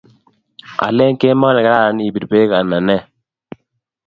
alen 0.85 1.13
kemoi 1.21 1.53
ne 1.53 1.61
karan 1.67 1.97
ipir 2.07 2.25
peek 2.31 2.51
anan 2.59 2.83
nee 2.87 3.01